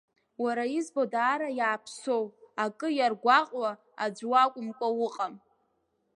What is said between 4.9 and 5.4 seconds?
уҟам?